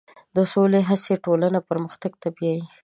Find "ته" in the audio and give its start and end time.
2.21-2.27